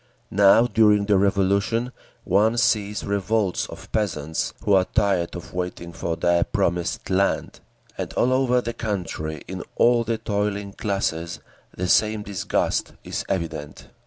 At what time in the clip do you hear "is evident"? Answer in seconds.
13.03-13.89